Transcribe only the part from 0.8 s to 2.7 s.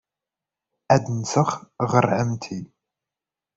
Ad nseɣ ɣer ɛemmti.